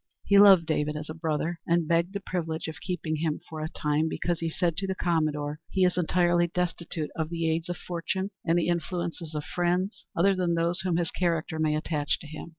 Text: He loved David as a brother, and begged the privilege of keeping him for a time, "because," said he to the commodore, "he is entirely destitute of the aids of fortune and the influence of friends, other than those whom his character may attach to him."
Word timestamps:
He 0.25 0.39
loved 0.39 0.65
David 0.65 0.95
as 0.97 1.11
a 1.11 1.13
brother, 1.13 1.59
and 1.67 1.87
begged 1.87 2.13
the 2.13 2.19
privilege 2.25 2.67
of 2.67 2.81
keeping 2.81 3.17
him 3.17 3.39
for 3.47 3.61
a 3.61 3.69
time, 3.69 4.09
"because," 4.09 4.39
said 4.57 4.73
he 4.75 4.79
to 4.79 4.87
the 4.87 4.95
commodore, 4.95 5.59
"he 5.69 5.85
is 5.85 5.95
entirely 5.95 6.47
destitute 6.47 7.11
of 7.15 7.29
the 7.29 7.47
aids 7.51 7.69
of 7.69 7.77
fortune 7.77 8.31
and 8.43 8.57
the 8.57 8.67
influence 8.67 9.21
of 9.35 9.43
friends, 9.45 10.07
other 10.15 10.33
than 10.33 10.55
those 10.55 10.81
whom 10.81 10.97
his 10.97 11.11
character 11.11 11.59
may 11.59 11.75
attach 11.75 12.17
to 12.17 12.25
him." 12.25 12.49